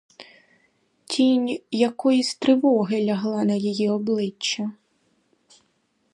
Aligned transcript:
Тінь 1.05 1.59
якоїсь 1.71 2.35
тривоги 2.35 3.05
лягла 3.05 3.43
на 3.43 3.53
її 3.55 3.89
обличчя. 3.89 4.71